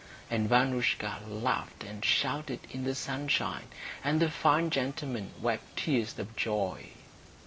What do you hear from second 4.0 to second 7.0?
and the fine gentleman wept tears of joy.